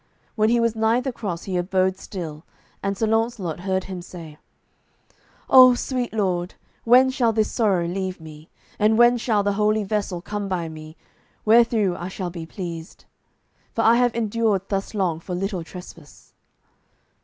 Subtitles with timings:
[0.33, 2.43] When he was nigh the cross he abode still,
[2.81, 4.39] and Sir Launcelot heard him say,
[5.47, 8.49] "Oh, sweet Lord, when shall this sorrow leave me?
[8.79, 10.97] and when shall the holy vessel come by me,
[11.45, 13.05] wherethrough I shall be blessed?
[13.75, 16.33] For I have endured thus long for little trespass."